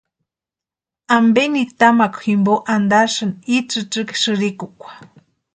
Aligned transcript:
¿Ampe 1.15 1.43
nitamakwa 1.53 2.21
jimpo 2.25 2.53
antarasïni 2.73 3.35
i 3.55 3.57
tsïtsïki 3.67 4.15
sïrikukwa? 4.21 4.89